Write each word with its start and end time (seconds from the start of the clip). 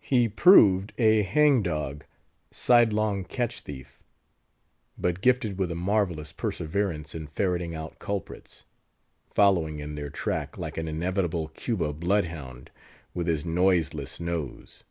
He 0.00 0.26
proved 0.26 0.94
a 0.96 1.22
hangdog, 1.22 2.06
sidelong 2.50 3.24
catch 3.24 3.60
thief, 3.60 4.02
but 4.96 5.20
gifted 5.20 5.58
with 5.58 5.70
a 5.70 5.74
marvellous 5.74 6.32
perseverance 6.32 7.14
in 7.14 7.26
ferreting 7.26 7.74
out 7.74 7.98
culprits; 7.98 8.64
following 9.34 9.80
in 9.80 9.94
their 9.94 10.08
track 10.08 10.56
like 10.56 10.78
an 10.78 10.88
inevitable 10.88 11.48
Cuba 11.48 11.92
blood 11.92 12.24
hound, 12.28 12.70
with 13.12 13.26
his 13.26 13.44
noiseless 13.44 14.18
nose. 14.18 14.82